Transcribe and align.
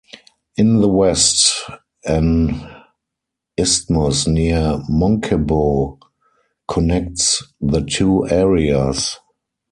In 0.57 0.81
the 0.81 0.87
west, 0.89 1.53
an 2.05 2.59
isthmus 3.55 4.25
near 4.25 4.79
Munkebo 4.89 5.99
connects 6.67 7.43
the 7.61 7.81
two 7.83 8.27
areas. 8.27 9.19